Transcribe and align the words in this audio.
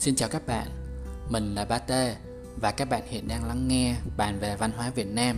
Xin 0.00 0.14
chào 0.14 0.28
các 0.28 0.46
bạn, 0.46 0.66
mình 1.28 1.54
là 1.54 1.64
Ba 1.64 1.78
Tê 1.78 2.16
và 2.60 2.70
các 2.72 2.88
bạn 2.88 3.02
hiện 3.06 3.28
đang 3.28 3.44
lắng 3.44 3.68
nghe 3.68 3.96
bàn 4.16 4.38
về 4.40 4.56
văn 4.56 4.72
hóa 4.76 4.90
Việt 4.90 5.06
Nam. 5.06 5.36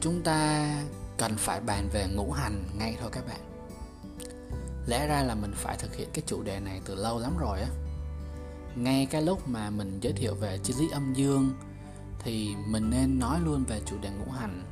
Chúng 0.00 0.22
ta 0.22 0.68
cần 1.16 1.36
phải 1.36 1.60
bàn 1.60 1.88
về 1.92 2.06
ngũ 2.14 2.32
hành 2.32 2.64
ngay 2.78 2.96
thôi 3.00 3.10
các 3.12 3.24
bạn. 3.26 3.40
Lẽ 4.86 5.06
ra 5.06 5.22
là 5.22 5.34
mình 5.34 5.52
phải 5.54 5.76
thực 5.76 5.94
hiện 5.94 6.08
cái 6.12 6.22
chủ 6.26 6.42
đề 6.42 6.60
này 6.60 6.80
từ 6.84 6.94
lâu 6.94 7.18
lắm 7.18 7.36
rồi 7.38 7.60
á. 7.60 7.68
Ngay 8.76 9.06
cái 9.06 9.22
lúc 9.22 9.48
mà 9.48 9.70
mình 9.70 9.98
giới 10.00 10.12
thiệu 10.12 10.34
về 10.34 10.58
triết 10.62 10.76
lý 10.76 10.90
âm 10.92 11.14
dương 11.14 11.52
thì 12.18 12.54
mình 12.66 12.90
nên 12.90 13.18
nói 13.18 13.40
luôn 13.44 13.64
về 13.68 13.80
chủ 13.86 13.96
đề 14.02 14.10
ngũ 14.10 14.30
hành. 14.30 14.62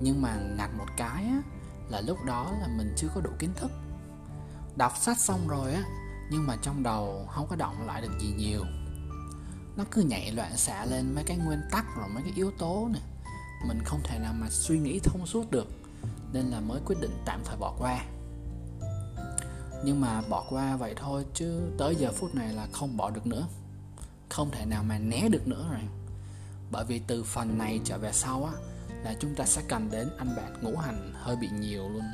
Nhưng 0.00 0.22
mà 0.22 0.36
ngặt 0.56 0.70
một 0.78 0.88
cái 0.96 1.24
á 1.24 1.42
là 1.88 2.00
lúc 2.00 2.24
đó 2.24 2.52
là 2.60 2.68
mình 2.76 2.94
chưa 2.96 3.08
có 3.14 3.20
đủ 3.20 3.30
kiến 3.38 3.50
thức. 3.56 3.70
Đọc 4.76 4.92
sách 5.00 5.18
xong 5.18 5.48
rồi 5.48 5.72
á 5.72 5.82
nhưng 6.30 6.46
mà 6.46 6.56
trong 6.62 6.82
đầu 6.82 7.28
không 7.30 7.46
có 7.46 7.56
động 7.56 7.86
lại 7.86 8.02
được 8.02 8.18
gì 8.20 8.34
nhiều. 8.36 8.64
Nó 9.76 9.84
cứ 9.90 10.02
nhảy 10.02 10.32
loạn 10.32 10.56
xạ 10.56 10.84
lên 10.84 11.14
mấy 11.14 11.24
cái 11.24 11.36
nguyên 11.36 11.60
tắc 11.70 11.86
rồi 11.96 12.08
mấy 12.08 12.22
cái 12.22 12.32
yếu 12.36 12.50
tố 12.58 12.88
này 12.92 13.02
mình 13.68 13.78
không 13.84 14.00
thể 14.04 14.18
nào 14.18 14.32
mà 14.32 14.46
suy 14.50 14.78
nghĩ 14.78 14.98
thông 14.98 15.26
suốt 15.26 15.50
được, 15.50 15.68
nên 16.32 16.46
là 16.46 16.60
mới 16.60 16.80
quyết 16.86 16.96
định 17.00 17.22
tạm 17.24 17.40
thời 17.44 17.56
bỏ 17.56 17.74
qua. 17.78 18.04
Nhưng 19.84 20.00
mà 20.00 20.22
bỏ 20.28 20.44
qua 20.48 20.76
vậy 20.76 20.94
thôi 20.96 21.24
chứ 21.34 21.60
tới 21.78 21.96
giờ 21.96 22.12
phút 22.12 22.34
này 22.34 22.52
là 22.52 22.66
không 22.72 22.96
bỏ 22.96 23.10
được 23.10 23.26
nữa. 23.26 23.46
Không 24.28 24.50
thể 24.50 24.66
nào 24.66 24.82
mà 24.82 24.98
né 24.98 25.28
được 25.28 25.48
nữa 25.48 25.68
rồi. 25.70 25.82
Bởi 26.70 26.84
vì 26.84 26.98
từ 27.06 27.24
phần 27.24 27.58
này 27.58 27.80
trở 27.84 27.98
về 27.98 28.12
sau 28.12 28.44
á, 28.44 28.52
là 29.04 29.14
chúng 29.20 29.34
ta 29.34 29.44
sẽ 29.44 29.62
cần 29.68 29.90
đến 29.90 30.08
anh 30.18 30.36
bạn 30.36 30.62
ngũ 30.62 30.76
hành 30.76 31.12
hơi 31.14 31.36
bị 31.36 31.48
nhiều 31.60 31.88
luôn 31.88 32.04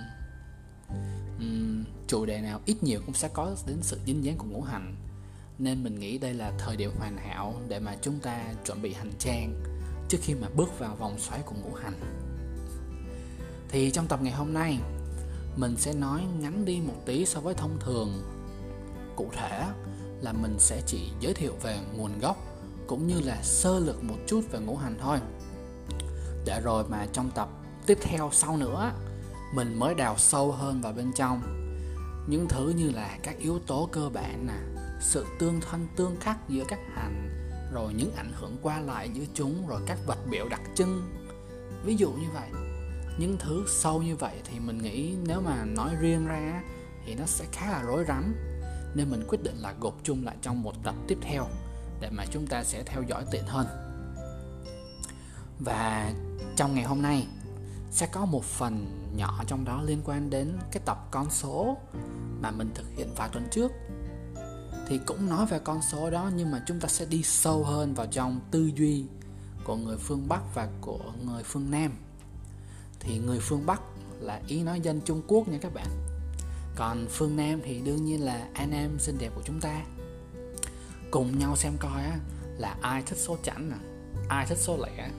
um, 1.38 1.84
chủ 2.06 2.26
đề 2.26 2.40
nào 2.40 2.60
ít 2.64 2.82
nhiều 2.82 3.00
cũng 3.06 3.14
sẽ 3.14 3.28
có 3.28 3.56
đến 3.66 3.76
sự 3.82 3.98
dính 4.06 4.24
dáng 4.24 4.38
của 4.38 4.46
ngũ 4.50 4.62
hành. 4.62 4.96
Nên 5.58 5.84
mình 5.84 6.00
nghĩ 6.00 6.18
đây 6.18 6.34
là 6.34 6.52
thời 6.58 6.76
điểm 6.76 6.90
hoàn 6.98 7.16
hảo 7.16 7.54
để 7.68 7.78
mà 7.78 7.96
chúng 8.02 8.18
ta 8.20 8.54
chuẩn 8.66 8.82
bị 8.82 8.92
hành 8.92 9.12
trang 9.18 9.62
trước 10.08 10.18
khi 10.22 10.34
mà 10.34 10.48
bước 10.56 10.78
vào 10.78 10.96
vòng 10.96 11.18
xoáy 11.18 11.40
của 11.46 11.54
ngũ 11.62 11.74
hành. 11.74 12.00
Thì 13.68 13.90
trong 13.90 14.06
tập 14.06 14.20
ngày 14.22 14.32
hôm 14.32 14.54
nay 14.54 14.78
mình 15.56 15.76
sẽ 15.76 15.92
nói 15.92 16.22
ngắn 16.40 16.64
đi 16.64 16.80
một 16.80 17.02
tí 17.06 17.26
so 17.26 17.40
với 17.40 17.54
thông 17.54 17.78
thường. 17.80 18.22
Cụ 19.16 19.28
thể 19.32 19.66
là 20.20 20.32
mình 20.32 20.56
sẽ 20.58 20.82
chỉ 20.86 21.10
giới 21.20 21.34
thiệu 21.34 21.52
về 21.62 21.78
nguồn 21.96 22.18
gốc 22.20 22.36
cũng 22.86 23.06
như 23.06 23.20
là 23.20 23.42
sơ 23.42 23.78
lược 23.78 24.04
một 24.04 24.16
chút 24.26 24.40
về 24.52 24.58
ngũ 24.60 24.76
hành 24.76 24.98
thôi. 25.00 25.18
Để 26.44 26.60
rồi 26.64 26.84
mà 26.88 27.06
trong 27.12 27.30
tập 27.30 27.48
tiếp 27.86 27.98
theo 28.02 28.30
sau 28.32 28.56
nữa 28.56 28.92
mình 29.52 29.78
mới 29.78 29.94
đào 29.94 30.18
sâu 30.18 30.52
hơn 30.52 30.80
vào 30.80 30.92
bên 30.92 31.12
trong. 31.16 31.42
Những 32.26 32.48
thứ 32.48 32.72
như 32.76 32.90
là 32.90 33.18
các 33.22 33.38
yếu 33.38 33.58
tố 33.58 33.88
cơ 33.92 34.08
bản 34.08 34.46
nè, 34.46 34.82
sự 35.00 35.26
tương 35.38 35.60
thân 35.60 35.88
tương 35.96 36.16
khắc 36.20 36.48
giữa 36.48 36.64
các 36.68 36.78
hành, 36.94 37.28
rồi 37.72 37.94
những 37.94 38.14
ảnh 38.16 38.32
hưởng 38.34 38.56
qua 38.62 38.80
lại 38.80 39.10
giữa 39.14 39.24
chúng, 39.34 39.66
rồi 39.68 39.80
các 39.86 39.98
vật 40.06 40.18
biểu 40.30 40.48
đặc 40.48 40.60
trưng. 40.74 41.02
Ví 41.84 41.96
dụ 41.96 42.12
như 42.12 42.26
vậy. 42.34 42.48
Những 43.18 43.36
thứ 43.38 43.64
sâu 43.68 44.02
như 44.02 44.16
vậy 44.16 44.40
thì 44.44 44.58
mình 44.60 44.78
nghĩ 44.78 45.14
nếu 45.26 45.40
mà 45.40 45.64
nói 45.64 45.90
riêng 46.00 46.26
ra 46.26 46.62
thì 47.06 47.14
nó 47.14 47.26
sẽ 47.26 47.44
khá 47.52 47.70
là 47.70 47.82
rối 47.82 48.04
rắm. 48.08 48.34
Nên 48.94 49.10
mình 49.10 49.24
quyết 49.28 49.42
định 49.42 49.56
là 49.56 49.74
gộp 49.80 49.94
chung 50.02 50.24
lại 50.24 50.36
trong 50.42 50.62
một 50.62 50.74
tập 50.84 50.94
tiếp 51.08 51.18
theo, 51.22 51.46
để 52.00 52.10
mà 52.10 52.24
chúng 52.30 52.46
ta 52.46 52.64
sẽ 52.64 52.82
theo 52.82 53.02
dõi 53.02 53.24
tiện 53.30 53.44
hơn. 53.46 53.66
Và 55.58 56.12
trong 56.56 56.74
ngày 56.74 56.84
hôm 56.84 57.02
nay 57.02 57.26
sẽ 57.92 58.06
có 58.06 58.24
một 58.24 58.44
phần 58.44 58.86
nhỏ 59.16 59.44
trong 59.46 59.64
đó 59.64 59.82
liên 59.82 60.02
quan 60.04 60.30
đến 60.30 60.58
cái 60.70 60.82
tập 60.84 61.08
con 61.10 61.30
số 61.30 61.76
mà 62.40 62.50
mình 62.50 62.70
thực 62.74 62.86
hiện 62.96 63.14
vài 63.16 63.28
tuần 63.32 63.44
trước. 63.50 63.72
Thì 64.88 65.00
cũng 65.06 65.28
nói 65.28 65.46
về 65.46 65.58
con 65.58 65.82
số 65.82 66.10
đó, 66.10 66.30
nhưng 66.36 66.50
mà 66.50 66.62
chúng 66.66 66.80
ta 66.80 66.88
sẽ 66.88 67.04
đi 67.04 67.22
sâu 67.22 67.64
hơn 67.64 67.94
vào 67.94 68.06
trong 68.06 68.40
tư 68.50 68.70
duy 68.76 69.04
của 69.64 69.76
người 69.76 69.96
phương 69.96 70.28
Bắc 70.28 70.54
và 70.54 70.68
của 70.80 71.12
người 71.24 71.42
phương 71.42 71.70
Nam. 71.70 71.92
Thì 73.00 73.18
người 73.18 73.38
phương 73.40 73.66
Bắc 73.66 73.80
là 74.20 74.40
ý 74.46 74.62
nói 74.62 74.80
dân 74.80 75.00
Trung 75.00 75.22
Quốc 75.28 75.48
nha 75.48 75.58
các 75.60 75.74
bạn. 75.74 75.86
Còn 76.76 77.06
phương 77.10 77.36
Nam 77.36 77.60
thì 77.64 77.80
đương 77.80 78.04
nhiên 78.04 78.24
là 78.24 78.48
anh 78.54 78.70
em 78.70 78.98
xinh 78.98 79.18
đẹp 79.18 79.30
của 79.34 79.42
chúng 79.44 79.60
ta. 79.60 79.82
Cùng 81.10 81.38
nhau 81.38 81.56
xem 81.56 81.72
coi 81.78 82.02
á, 82.02 82.18
là 82.58 82.76
ai 82.80 83.02
thích 83.02 83.18
số 83.18 83.36
chẵn 83.42 83.70
nè, 83.70 83.76
ai 84.28 84.46
thích 84.46 84.58
số 84.58 84.76
lẻ. 84.76 85.10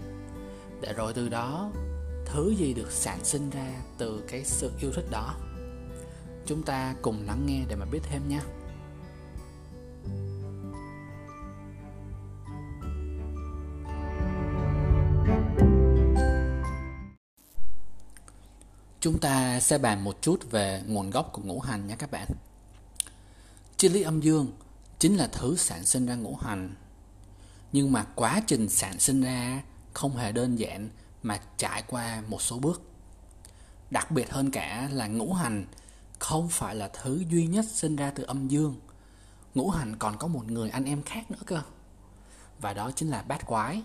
Để 0.81 0.93
rồi 0.93 1.13
từ 1.13 1.29
đó 1.29 1.71
thứ 2.33 2.49
gì 2.49 2.73
được 2.73 2.91
sản 2.91 3.19
sinh 3.23 3.49
ra 3.49 3.81
từ 3.97 4.23
cái 4.27 4.43
sự 4.43 4.71
yêu 4.79 4.91
thích 4.95 5.05
đó 5.11 5.35
chúng 6.45 6.63
ta 6.63 6.95
cùng 7.01 7.25
lắng 7.25 7.45
nghe 7.45 7.63
để 7.67 7.75
mà 7.75 7.85
biết 7.85 7.99
thêm 8.03 8.21
nhé 8.29 8.39
Chúng 18.99 19.19
ta 19.19 19.59
sẽ 19.59 19.77
bàn 19.77 20.03
một 20.03 20.21
chút 20.21 20.51
về 20.51 20.83
nguồn 20.87 21.09
gốc 21.09 21.29
của 21.33 21.41
ngũ 21.41 21.59
hành 21.59 21.87
nhé 21.87 21.95
các 21.99 22.11
bạn. 22.11 22.27
Triết 23.77 23.91
lý 23.91 24.01
âm 24.01 24.21
dương 24.21 24.51
chính 24.99 25.17
là 25.17 25.27
thứ 25.27 25.55
sản 25.55 25.85
sinh 25.85 26.05
ra 26.05 26.15
ngũ 26.15 26.35
hành. 26.35 26.75
Nhưng 27.71 27.91
mà 27.91 28.03
quá 28.15 28.41
trình 28.47 28.69
sản 28.69 28.99
sinh 28.99 29.21
ra 29.21 29.63
không 29.93 30.17
hề 30.17 30.31
đơn 30.31 30.59
giản 30.59 30.89
mà 31.23 31.39
trải 31.57 31.83
qua 31.87 32.23
một 32.27 32.41
số 32.41 32.59
bước. 32.59 32.81
Đặc 33.89 34.11
biệt 34.11 34.31
hơn 34.31 34.51
cả 34.51 34.89
là 34.91 35.07
ngũ 35.07 35.33
hành 35.33 35.65
không 36.19 36.49
phải 36.49 36.75
là 36.75 36.87
thứ 36.87 37.23
duy 37.29 37.47
nhất 37.47 37.65
sinh 37.69 37.95
ra 37.95 38.11
từ 38.15 38.23
âm 38.23 38.47
dương. 38.47 38.79
Ngũ 39.55 39.69
hành 39.69 39.95
còn 39.99 40.17
có 40.17 40.27
một 40.27 40.51
người 40.51 40.69
anh 40.69 40.85
em 40.85 41.03
khác 41.03 41.31
nữa 41.31 41.41
cơ. 41.45 41.61
Và 42.59 42.73
đó 42.73 42.91
chính 42.95 43.09
là 43.09 43.21
bát 43.21 43.45
quái. 43.45 43.83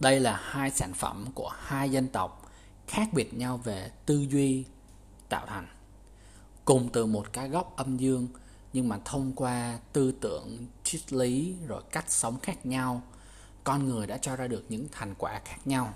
Đây 0.00 0.20
là 0.20 0.40
hai 0.42 0.70
sản 0.70 0.94
phẩm 0.94 1.26
của 1.34 1.48
hai 1.48 1.90
dân 1.90 2.08
tộc 2.08 2.50
khác 2.86 3.08
biệt 3.12 3.34
nhau 3.34 3.56
về 3.56 3.90
tư 4.06 4.26
duy 4.30 4.64
tạo 5.28 5.46
thành 5.46 5.68
cùng 6.64 6.88
từ 6.92 7.06
một 7.06 7.32
cái 7.32 7.48
góc 7.48 7.76
âm 7.76 7.96
dương, 7.96 8.28
nhưng 8.72 8.88
mà 8.88 8.98
thông 9.04 9.32
qua 9.32 9.78
tư 9.92 10.12
tưởng, 10.20 10.66
triết 10.84 11.12
lý, 11.12 11.56
rồi 11.66 11.82
cách 11.90 12.10
sống 12.10 12.38
khác 12.42 12.66
nhau 12.66 13.02
con 13.64 13.88
người 13.88 14.06
đã 14.06 14.18
cho 14.18 14.36
ra 14.36 14.46
được 14.46 14.64
những 14.68 14.88
thành 14.92 15.14
quả 15.18 15.40
khác 15.44 15.58
nhau. 15.64 15.92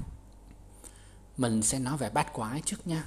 Mình 1.37 1.63
sẽ 1.63 1.79
nói 1.79 1.97
về 1.97 2.11
bát 2.11 2.33
quái 2.33 2.63
trước 2.65 2.87
nha. 2.87 3.05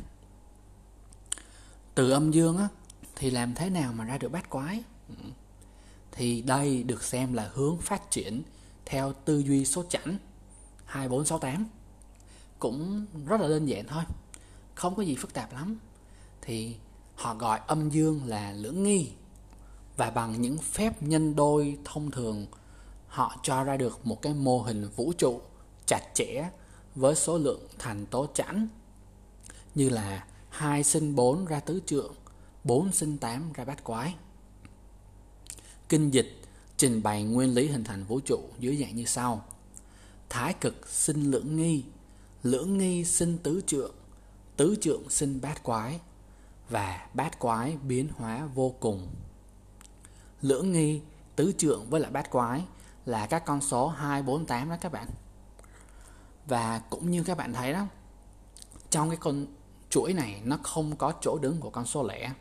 Từ 1.96 2.12
âm 2.12 2.32
dương 2.32 2.58
á, 2.58 2.68
thì 3.16 3.30
làm 3.30 3.54
thế 3.54 3.70
nào 3.70 3.94
mà 3.94 4.06
ra 4.06 4.18
được 4.18 4.32
bát 4.32 4.50
quái? 4.50 4.84
Thì 6.12 6.42
đây 6.42 6.84
được 6.84 7.04
xem 7.04 7.34
là 7.34 7.50
hướng 7.54 7.78
phát 7.78 8.12
triển 8.12 8.44
theo 8.86 9.14
tư 9.14 9.40
duy 9.40 9.66
số 9.66 9.84
chẵn 9.90 10.18
2468 10.86 11.68
cũng 12.60 13.06
rất 13.26 13.42
là 13.42 13.48
đơn 13.48 13.66
giản 13.66 13.88
thôi, 13.88 14.04
không 14.76 14.96
có 14.96 15.04
gì 15.04 15.16
phức 15.16 15.34
tạp 15.34 15.54
lắm. 15.54 15.78
Thì 16.42 16.76
họ 17.16 17.36
gọi 17.36 17.60
âm 17.68 17.90
dương 17.90 18.22
là 18.26 18.52
lưỡng 18.52 18.84
nghi 18.84 19.12
và 19.98 20.10
bằng 20.10 20.42
những 20.42 20.58
phép 20.58 21.04
nhân 21.04 21.36
đôi 21.36 21.78
thông 21.86 22.12
thường 22.12 22.46
họ 23.08 23.40
cho 23.44 23.64
ra 23.64 23.78
được 23.78 24.08
một 24.08 24.22
cái 24.22 24.34
mô 24.34 24.62
hình 24.62 24.90
vũ 24.96 25.14
trụ 25.18 25.42
chặt 25.86 26.02
chẽ 26.14 26.50
với 26.96 27.16
số 27.16 27.38
lượng 27.38 27.68
thành 27.80 28.06
tố 28.06 28.28
chẵn, 28.34 28.68
như 29.76 29.90
là 29.90 30.26
hai 30.50 30.84
sinh 30.84 31.16
4 31.16 31.46
ra 31.46 31.60
tứ 31.60 31.82
trượng 31.86 32.14
4 32.64 32.92
sinh 32.92 33.18
8 33.18 33.54
ra 33.54 33.66
bát 33.66 33.84
quái. 33.84 34.16
Kinh 35.90 36.12
dịch 36.12 36.42
trình 36.78 37.04
bày 37.04 37.24
nguyên 37.24 37.54
lý 37.54 37.68
hình 37.68 37.84
thành 37.84 38.04
vũ 38.04 38.20
trụ 38.20 38.40
dưới 38.60 38.78
dạng 38.78 38.96
như 38.96 39.06
sau. 39.06 39.46
Thái 40.30 40.54
cực 40.54 40.88
sinh 40.88 41.32
lưỡng 41.32 41.56
nghi 41.56 41.84
lưỡng 42.44 42.78
nghi 42.78 43.06
sinh 43.06 43.38
tứ 43.38 43.62
trượng 43.68 43.92
tứ 44.58 44.76
trượng 44.82 45.10
sinh 45.10 45.42
bát 45.42 45.64
quái, 45.64 46.00
và 46.70 47.08
bát 47.14 47.40
quái 47.40 47.78
biến 47.78 48.08
hóa 48.16 48.46
vô 48.56 48.76
cùng. 48.80 49.08
Lưỡng 50.42 50.72
nghi 50.72 51.02
tứ 51.36 51.54
trượng 51.58 51.90
với 51.90 52.02
lại 52.02 52.12
bát 52.12 52.32
quái 52.32 52.66
là 53.08 53.26
các 53.26 53.46
con 53.46 53.62
số 53.62 53.88
2, 53.88 54.24
4, 54.24 54.46
8 54.46 54.70
đó 54.70 54.76
các 54.82 54.92
bạn. 54.92 55.08
Và 56.46 56.82
cũng 56.90 57.12
như 57.12 57.24
các 57.24 57.38
bạn 57.38 57.54
thấy 57.54 57.74
đó 57.74 57.88
trong 58.90 59.10
cái 59.10 59.18
con 59.18 59.46
chuỗi 59.90 60.14
này 60.14 60.42
nó 60.44 60.58
không 60.64 60.96
có 60.96 61.14
chỗ 61.22 61.38
đứng 61.42 61.60
của 61.60 61.70
con 61.70 61.86
số 61.86 62.08
lẻ 62.08 62.32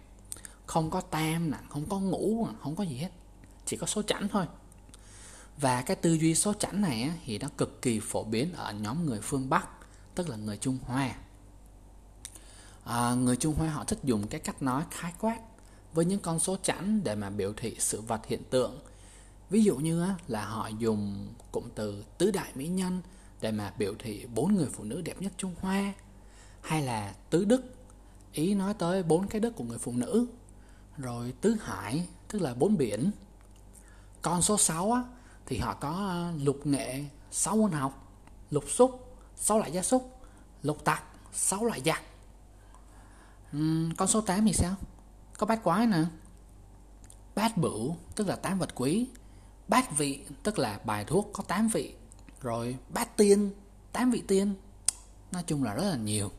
không 0.67 0.91
có 0.91 1.01
tam 1.01 1.51
nè 1.51 1.59
không 1.69 1.89
có 1.89 2.01
ngũ 2.01 2.49
không 2.63 2.77
có 2.77 2.85
gì 2.85 2.97
hết 2.97 3.11
chỉ 3.67 3.77
có 3.77 3.87
số 3.87 4.03
chẵn 4.03 4.29
thôi. 4.29 4.47
Và 5.59 5.83
cái 5.83 5.97
tư 5.97 6.15
duy 6.15 6.35
số 6.35 6.53
chẵn 6.53 6.81
này 6.81 7.11
thì 7.25 7.39
nó 7.39 7.49
cực 7.59 7.83
kỳ 7.83 8.01
phổ 8.01 8.25
biến 8.25 8.53
ở 8.53 8.73
nhóm 8.73 9.07
người 9.07 9.21
phương 9.23 9.51
Bắc 9.51 9.69
tức 10.15 10.29
là 10.29 10.37
người 10.37 10.57
Trung 10.57 10.79
Hoa. 10.87 11.15
À, 12.85 13.15
người 13.15 13.37
Trung 13.37 13.55
Hoa 13.55 13.71
họ 13.71 13.85
thích 13.85 13.99
dùng 14.05 14.29
cái 14.29 14.41
cách 14.41 14.62
nói 14.62 14.85
khái 14.91 15.12
quát 15.21 15.39
với 15.93 16.05
những 16.05 16.21
con 16.21 16.39
số 16.39 16.57
chẵn 16.62 17.05
để 17.05 17.15
mà 17.15 17.31
biểu 17.31 17.53
thị 17.57 17.77
sự 17.79 18.01
vật 18.01 18.27
hiện 18.27 18.43
tượng 18.51 18.79
ví 19.51 19.65
dụ 19.65 19.77
như 19.77 20.07
là 20.29 20.45
họ 20.45 20.69
dùng 20.69 21.29
cụm 21.53 21.65
từ 21.75 22.05
tứ 22.19 22.31
đại 22.31 22.53
mỹ 22.55 22.69
nhân 22.69 23.01
để 23.41 23.53
mà 23.53 23.73
biểu 23.79 23.95
thị 23.99 24.27
bốn 24.35 24.55
người 24.55 24.69
phụ 24.73 24.85
nữ 24.85 25.01
đẹp 25.01 25.23
nhất 25.23 25.33
Trung 25.37 25.55
Hoa 25.61 25.93
hay 26.61 26.83
là 26.83 27.15
tứ 27.31 27.45
đức. 27.45 27.63
Ý 28.33 28.55
nói 28.55 28.75
tới 28.75 29.03
bốn 29.03 29.29
cái 29.29 29.41
đức 29.41 29.57
của 29.57 29.65
người 29.65 29.79
phụ 29.79 29.93
nữ. 29.93 30.27
Rồi 30.97 31.35
tứ 31.41 31.57
hải 31.61 32.07
tức 32.29 32.43
là 32.43 32.55
bốn 32.55 32.77
biển. 32.77 33.11
Con 34.23 34.43
số 34.43 34.59
6 34.59 34.93
á, 34.93 35.03
thì 35.47 35.59
họ 35.59 35.75
có 35.75 35.91
ờ, 35.91 36.33
lục 36.45 36.67
nghệ 36.67 37.05
6 37.31 37.57
môn 37.57 37.73
học 37.73 38.07
lục 38.51 38.65
xúc 38.69 39.19
6 39.37 39.59
loại 39.59 39.73
gia 39.73 39.83
súc 39.83 40.21
lục 40.63 40.85
tặc 40.85 41.03
6 41.33 41.65
loại 41.65 41.83
giặc. 41.85 42.03
Uhm, 43.57 43.95
con 43.97 44.09
số 44.09 44.21
8 44.21 44.47
thì 44.47 44.53
sao? 44.53 44.75
Có 45.39 45.47
bát 45.47 45.65
quái 45.65 45.87
nè. 45.87 46.05
Bát 47.35 47.57
bửu 47.57 47.97
tức 48.15 48.27
là 48.27 48.37
tám 48.37 48.59
vật 48.59 48.75
quý 48.75 49.07
bát 49.69 49.97
vị 49.97 50.25
tức 50.43 50.59
là 50.59 50.81
bài 50.85 51.05
thuốc 51.05 51.31
có 51.33 51.43
8 51.43 51.69
vị. 51.69 51.95
Rồi 52.41 52.77
bát 52.89 53.17
tiên 53.17 53.51
8 53.93 54.11
vị 54.11 54.23
tiên. 54.29 54.55
Nói 55.33 55.45
chung 55.47 55.65
là 55.65 55.75
rất 55.75 55.85
là 55.85 55.97
nhiều. 55.97 56.31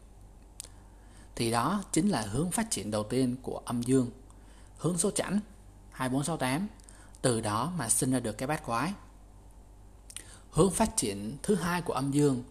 Thì 1.36 1.52
đó 1.52 1.84
chính 1.92 2.10
là 2.10 2.22
hướng 2.22 2.52
phát 2.52 2.72
triển 2.72 2.92
đầu 2.92 3.04
tiên 3.04 3.36
của 3.42 3.62
âm 3.66 3.82
dương. 3.82 4.12
Hướng 4.78 4.98
số 4.98 5.12
chẵn 5.12 5.40
2468 5.92 6.68
từ 7.22 7.42
đó 7.42 7.74
mà 7.78 7.90
sinh 7.90 8.12
ra 8.12 8.20
được 8.20 8.38
cái 8.38 8.48
bát 8.48 8.66
quái. 8.66 8.94
Hướng 10.52 10.72
phát 10.72 10.98
triển 10.98 11.38
thứ 11.44 11.56
hai 11.56 11.82
của 11.82 11.94
âm 11.94 12.12
dương 12.12 12.44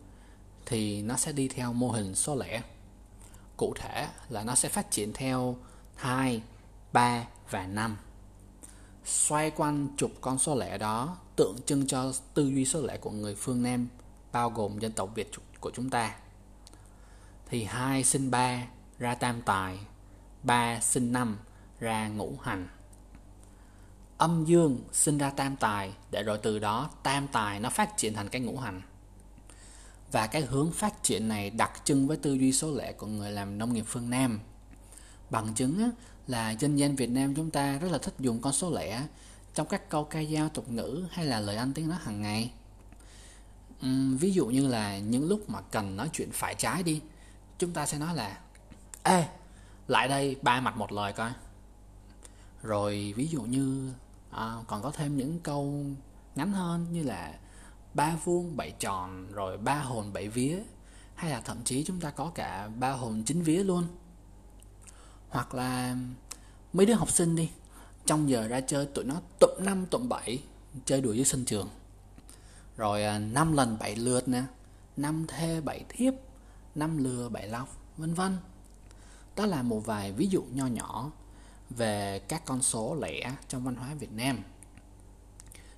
thì 0.67 1.03
nó 1.03 1.17
sẽ 1.17 1.33
đi 1.33 1.49
theo 1.49 1.73
mô 1.73 1.91
hình 1.91 2.15
số 2.15 2.37
lẻ. 2.37 2.63
Cụ 3.57 3.75
thể 3.77 4.09
là 4.29 4.45
nó 4.45 4.55
sẽ 4.55 4.69
phát 4.69 4.91
triển 4.91 5.13
theo 5.13 5.57
2, 5.95 6.43
3 6.93 7.27
và 7.51 7.67
5 7.67 7.97
xoay 9.07 9.51
quanh 9.51 9.89
chục 9.97 10.13
con 10.21 10.39
số 10.39 10.55
lẻ 10.55 10.79
đó, 10.79 11.17
tượng 11.37 11.57
trưng 11.67 11.87
cho 11.87 12.13
tư 12.35 12.49
duy 12.49 12.65
số 12.65 12.83
lẻ 12.83 12.97
của 12.97 13.11
người 13.11 13.35
phương 13.35 13.63
Nam, 13.63 13.89
bao 14.33 14.51
gồm 14.51 14.79
dân 14.79 14.93
tộc 14.93 15.11
Việt 15.15 15.31
của 15.61 15.71
chúng 15.75 15.91
ta. 15.91 16.15
Thì 17.49 17.65
hai 17.65 18.05
sinh 18.05 18.31
ba 18.31 18.67
ra 18.99 19.15
tam 19.15 19.43
tài, 19.43 19.79
ba 20.43 20.81
sinh 20.81 21.13
năm 21.13 21.39
ra 21.81 22.09
ngũ 22.09 22.33
hành. 22.43 22.69
Âm 24.19 24.45
dương 24.45 24.81
sinh 24.93 25.19
ra 25.19 25.31
tam 25.31 25.57
tài, 25.57 25.93
để 26.11 26.23
rồi 26.23 26.39
từ 26.43 26.59
đó 26.59 26.91
tam 27.03 27.29
tài 27.29 27.61
nó 27.61 27.71
phát 27.71 27.97
triển 27.97 28.15
thành 28.15 28.29
cái 28.29 28.41
ngũ 28.41 28.59
hành. 28.59 28.83
Và 30.13 30.27
cái 30.27 30.43
hướng 30.43 30.73
phát 30.73 31.03
triển 31.03 31.29
này 31.29 31.51
đặc 31.51 31.81
trưng 31.85 32.09
với 32.09 32.17
tư 32.17 32.35
duy 32.35 32.53
số 32.53 32.75
lẻ 32.75 32.93
của 32.93 33.07
người 33.07 33.31
làm 33.31 33.59
nông 33.59 33.73
nghiệp 33.73 33.85
phương 33.87 34.11
Nam 34.11 34.41
bằng 35.31 35.55
chứng 35.55 35.91
là 36.27 36.51
dân 36.51 36.77
gian 36.77 36.97
Việt 36.97 37.11
Nam 37.11 37.35
chúng 37.35 37.51
ta 37.51 37.79
rất 37.79 37.93
là 37.93 37.99
thích 37.99 38.15
dùng 38.19 38.41
con 38.41 38.53
số 38.53 38.71
lẻ 38.71 39.07
trong 39.55 39.67
các 39.67 39.89
câu 39.89 40.05
ca 40.05 40.25
dao 40.25 40.49
tục 40.49 40.71
ngữ 40.71 41.05
hay 41.11 41.27
là 41.27 41.41
lời 41.41 41.57
ăn 41.57 41.73
tiếng 41.73 41.89
nói 41.89 41.99
hàng 42.03 42.23
ngày. 42.23 42.53
Uhm, 43.87 44.17
ví 44.17 44.33
dụ 44.33 44.47
như 44.47 44.69
là 44.69 44.99
những 44.99 45.29
lúc 45.29 45.51
mà 45.51 45.61
cần 45.61 45.97
nói 45.97 46.11
chuyện 46.13 46.31
phải 46.33 46.55
trái 46.55 46.83
đi 46.83 47.01
chúng 47.59 47.73
ta 47.73 47.87
sẽ 47.87 47.99
nói 47.99 48.15
là 48.15 48.39
ê 49.03 49.27
lại 49.89 50.09
đây 50.09 50.37
ba 50.43 50.61
mặt 50.61 50.77
một 50.77 50.93
lời 50.93 51.13
coi. 51.13 51.31
Rồi 52.63 53.15
ví 53.17 53.27
dụ 53.27 53.43
như 53.43 53.91
à, 54.31 54.55
còn 54.67 54.83
có 54.83 54.91
thêm 54.91 55.17
những 55.17 55.41
câu 55.41 55.85
ngắn 56.35 56.53
hơn 56.53 56.87
như 56.93 57.03
là 57.03 57.39
ba 57.95 58.17
vuông 58.25 58.57
bảy 58.57 58.71
tròn 58.71 59.33
rồi 59.33 59.59
ba 59.59 59.75
hồn 59.75 60.13
bảy 60.13 60.29
vía. 60.29 60.59
Hay 61.15 61.31
là 61.31 61.41
thậm 61.41 61.57
chí 61.65 61.85
chúng 61.85 62.01
ta 62.01 62.11
có 62.11 62.31
cả 62.35 62.69
ba 62.69 62.91
hồn 62.91 63.23
chín 63.27 63.43
vía 63.43 63.65
luôn 63.65 63.85
hoặc 65.37 65.55
là 65.55 65.97
mấy 66.73 66.87
đứa 66.87 66.95
học 66.95 67.11
sinh 67.11 67.37
đi 67.37 67.51
trong 68.07 68.31
giờ 68.31 68.49
ra 68.49 68.61
chơi 68.61 68.87
tụi 68.87 69.05
nó 69.05 69.21
tụm 69.39 69.51
năm 69.59 69.87
tụm 69.87 70.09
bảy 70.09 70.43
chơi 70.85 71.01
đùa 71.01 71.13
dưới 71.13 71.25
sân 71.25 71.45
trường 71.45 71.69
rồi 72.77 73.05
à, 73.05 73.19
năm 73.19 73.53
lần 73.53 73.79
bảy 73.79 73.97
lượt 73.97 74.29
nè 74.29 74.43
năm 74.97 75.25
thê 75.29 75.61
bảy 75.61 75.85
thiếp 75.89 76.15
năm 76.75 77.05
lừa 77.05 77.29
bảy 77.29 77.49
lọc 77.49 77.79
vân 77.97 78.15
vân 78.15 78.37
đó 79.37 79.47
là 79.47 79.63
một 79.63 79.81
vài 79.87 80.13
ví 80.13 80.27
dụ 80.27 80.43
nho 80.53 80.67
nhỏ 80.67 81.11
về 81.71 82.19
các 82.19 82.45
con 82.45 82.63
số 82.63 82.95
lẻ 82.95 83.35
trong 83.49 83.65
văn 83.65 83.75
hóa 83.75 83.95
Việt 83.95 84.13
Nam. 84.13 84.39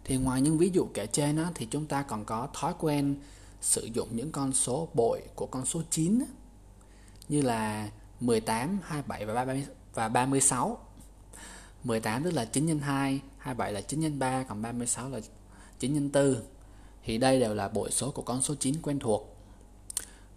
Thì 0.04 0.16
ngoài 0.16 0.40
những 0.42 0.58
ví 0.58 0.70
dụ 0.70 0.88
kể 0.94 1.06
trên 1.06 1.36
á, 1.36 1.50
thì 1.54 1.66
chúng 1.70 1.86
ta 1.86 2.02
còn 2.02 2.24
có 2.24 2.48
thói 2.54 2.74
quen 2.78 3.16
sử 3.60 3.88
dụng 3.94 4.08
những 4.12 4.32
con 4.32 4.52
số 4.52 4.88
bội 4.94 5.22
của 5.34 5.46
con 5.46 5.66
số 5.66 5.82
9 5.90 6.18
á, 6.18 6.26
như 7.28 7.42
là 7.42 7.88
18, 8.20 8.78
27 8.82 9.26
và 9.26 9.34
30, 9.34 9.66
và 9.94 10.08
36. 10.08 10.78
18 11.84 12.24
tức 12.24 12.30
là 12.30 12.44
9 12.44 12.80
x 12.80 12.82
2, 12.82 13.20
27 13.38 13.72
là 13.72 13.80
9 13.80 14.02
x 14.02 14.18
3, 14.18 14.42
còn 14.42 14.62
36 14.62 15.08
là 15.08 15.20
9 15.78 16.10
x 16.10 16.14
4. 16.14 16.34
Thì 17.04 17.18
đây 17.18 17.40
đều 17.40 17.54
là 17.54 17.68
bội 17.68 17.90
số 17.90 18.10
của 18.10 18.22
con 18.22 18.42
số 18.42 18.54
9 18.54 18.74
quen 18.82 18.98
thuộc. 18.98 19.36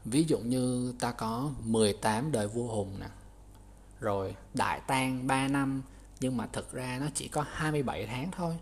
Ví 0.06 0.24
dụ 0.24 0.40
như 0.40 0.94
ta 1.00 1.12
có 1.12 1.52
18 1.64 2.32
đời 2.32 2.48
vua 2.48 2.68
Hùng 2.68 2.96
nè, 3.00 3.08
rồi 4.00 4.36
đại 4.54 4.82
tang 4.88 5.28
3 5.28 5.48
năm 5.48 5.82
nhưng 6.22 6.38
mà 6.38 6.48
thực 6.48 6.72
ra 6.72 6.98
nó 7.02 7.08
chỉ 7.14 7.28
có 7.28 7.46
27 7.52 8.06
tháng 8.06 8.32
thôi 8.32 8.58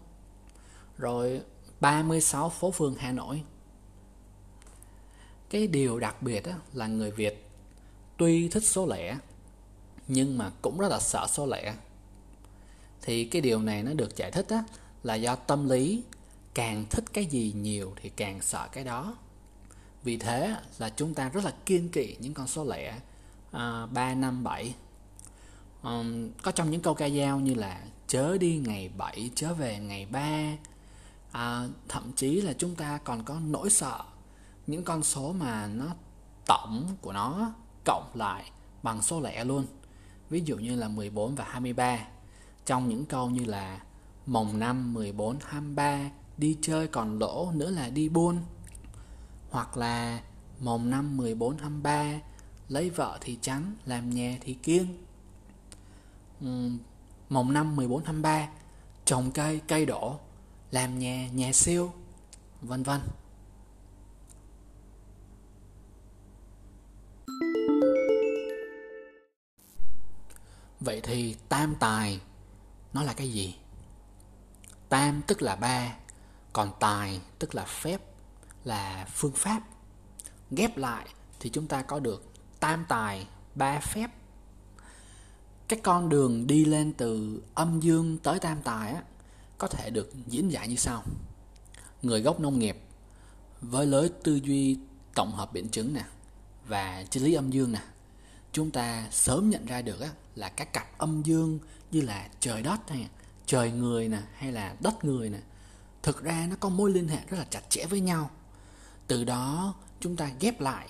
rồi 0.98 1.42
36 1.80 2.50
phố 2.50 2.72
phường 2.72 2.96
Hà 2.96 3.12
Nội 3.12 3.44
cái 5.50 5.68
điều 5.68 6.00
đặc 6.00 6.22
biệt 6.22 6.44
là 6.74 6.88
người 6.88 7.12
Việt 7.12 7.49
tuy 8.20 8.48
thích 8.48 8.64
số 8.64 8.88
lẻ 8.88 9.18
nhưng 10.08 10.38
mà 10.38 10.52
cũng 10.62 10.80
rất 10.80 10.88
là 10.88 11.00
sợ 11.00 11.28
số 11.30 11.46
lẻ. 11.46 11.74
Thì 13.02 13.26
cái 13.26 13.42
điều 13.42 13.62
này 13.62 13.84
nó 13.84 13.94
được 13.94 14.16
giải 14.16 14.32
thích 14.32 14.46
á, 14.50 14.64
là 15.04 15.16
do 15.16 15.36
tâm 15.36 15.70
lý 15.70 16.04
càng 16.54 16.86
thích 16.90 17.04
cái 17.14 17.26
gì 17.26 17.54
nhiều 17.56 17.94
thì 18.02 18.10
càng 18.10 18.42
sợ 18.42 18.68
cái 18.72 18.84
đó. 18.84 19.16
Vì 20.04 20.18
thế 20.18 20.56
là 20.78 20.90
chúng 20.90 21.14
ta 21.14 21.30
rất 21.30 21.46
là 21.46 21.54
kiên 21.66 21.90
kỵ 21.90 22.16
những 22.20 22.34
con 22.34 22.48
số 22.48 22.64
lẻ 22.64 23.00
à, 23.52 23.86
3, 23.86 24.16
5, 24.16 24.44
7 24.44 24.74
um, 25.84 26.30
có 26.44 26.52
trong 26.52 26.72
những 26.72 26.82
câu 26.82 26.94
ca 26.94 27.10
dao 27.10 27.40
như 27.40 27.54
là 27.54 27.84
chớ 28.08 28.38
đi 28.38 28.58
ngày 28.58 28.90
7 28.98 29.32
chớ 29.36 29.54
về 29.54 29.80
ngày 29.80 30.06
3 30.06 30.58
à, 31.32 31.68
thậm 31.88 32.12
chí 32.16 32.42
là 32.42 32.54
chúng 32.54 32.76
ta 32.76 33.00
còn 33.04 33.24
có 33.24 33.40
nỗi 33.48 33.70
sợ 33.70 34.00
những 34.68 34.84
con 34.84 35.04
số 35.04 35.34
mà 35.34 35.68
nó 35.68 35.86
tổng 36.46 36.88
của 37.02 37.14
nó 37.14 37.54
cộng 37.86 38.12
lại 38.14 38.52
bằng 38.84 39.02
số 39.02 39.22
lẻ 39.22 39.44
luôn. 39.44 39.66
Ví 40.30 40.42
dụ 40.46 40.58
như 40.58 40.76
là 40.76 40.88
14 40.88 41.36
và 41.36 41.44
23 41.44 42.00
trong 42.66 42.90
những 42.90 43.06
câu 43.06 43.30
như 43.30 43.46
là 43.46 43.82
mồng 44.26 44.60
năm 44.60 44.94
14, 44.94 45.38
23 45.46 46.10
đi 46.38 46.58
chơi 46.62 46.88
còn 46.88 47.20
lỗ 47.20 47.52
nữa 47.54 47.72
là 47.72 47.90
đi 47.90 48.10
buôn. 48.10 48.38
Hoặc 49.50 49.78
là 49.78 50.22
mồng 50.60 50.90
năm 50.90 51.18
14, 51.18 51.58
23 51.58 52.20
lấy 52.68 52.90
vợ 52.90 53.18
thì 53.22 53.38
trắng 53.42 53.76
làm 53.86 54.10
nhà 54.10 54.38
thì 54.42 54.54
kiêng. 54.54 54.88
Mồng 57.30 57.54
năm 57.54 57.76
14 57.76 58.04
23 58.04 58.48
trồng 59.06 59.32
cây 59.32 59.62
cây 59.68 59.86
đổ 59.86 60.16
làm 60.72 61.00
nhà 61.00 61.28
nhà 61.28 61.54
siêu 61.54 61.92
vân 62.62 62.84
vân. 62.84 63.02
Vậy 70.80 71.02
thì 71.04 71.36
tam 71.50 71.76
tài 71.80 72.20
nó 72.94 73.04
là 73.04 73.14
cái 73.14 73.32
gì? 73.32 73.56
Tam 74.90 75.22
tức 75.28 75.42
là 75.42 75.56
ba 75.56 75.96
còn 76.54 76.72
tài 76.80 77.22
tức 77.40 77.56
là 77.56 77.66
phép 77.66 78.02
là 78.64 79.08
phương 79.14 79.34
pháp. 79.36 79.62
Ghép 80.52 80.78
lại 80.78 81.08
thì 81.40 81.50
chúng 81.50 81.68
ta 81.68 81.82
có 81.82 82.00
được 82.00 82.34
tam 82.60 82.86
tài 82.90 83.28
ba 83.56 83.80
phép. 83.80 84.08
Cái 85.68 85.80
con 85.84 86.10
đường 86.10 86.48
đi 86.48 86.66
lên 86.66 86.94
từ 86.94 87.42
âm 87.54 87.80
dương 87.80 88.18
tới 88.18 88.40
tam 88.40 88.62
tài 88.62 88.92
á, 88.92 89.04
có 89.58 89.68
thể 89.68 89.90
được 89.90 90.12
diễn 90.28 90.52
giải 90.52 90.68
như 90.68 90.76
sau. 90.76 91.04
Người 92.02 92.22
gốc 92.22 92.40
nông 92.40 92.60
nghiệp 92.60 92.78
với 93.62 93.86
lối 93.86 94.10
tư 94.24 94.36
duy 94.36 94.78
tổng 95.16 95.32
hợp 95.32 95.54
biện 95.54 95.70
chứng 95.70 95.94
nè 95.94 96.04
và 96.68 97.04
triết 97.10 97.24
lý 97.24 97.34
âm 97.34 97.52
dương 97.52 97.72
nè 97.72 97.82
chúng 98.52 98.72
ta 98.72 99.08
sớm 99.12 99.50
nhận 99.50 99.66
ra 99.66 99.82
được 99.82 100.00
á, 100.02 100.10
là 100.36 100.50
các 100.50 100.74
cặp 100.74 100.98
âm 100.98 101.24
dương 101.24 101.60
như 101.92 102.02
là 102.02 102.30
trời 102.40 102.62
đất 102.62 102.80
hay 102.90 103.08
trời 103.46 103.72
người 103.72 104.08
nè 104.08 104.20
hay 104.36 104.52
là 104.52 104.76
đất 104.80 105.06
người 105.06 105.30
nè 105.30 105.40
thực 106.04 106.24
ra 106.24 106.48
nó 106.50 106.56
có 106.60 106.70
mối 106.70 106.92
liên 106.92 107.08
hệ 107.08 107.20
rất 107.30 107.38
là 107.38 107.46
chặt 107.50 107.70
chẽ 107.70 107.86
với 107.86 108.00
nhau 108.00 108.30
từ 109.08 109.24
đó 109.24 109.76
chúng 110.00 110.16
ta 110.16 110.32
ghép 110.40 110.62
lại 110.62 110.88